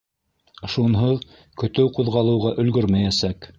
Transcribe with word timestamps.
Шунһыҙ 0.75 1.19
көтөү 1.65 1.93
ҡуҙғалыуға 1.99 2.57
өлгөрмәйәсәк. 2.65 3.49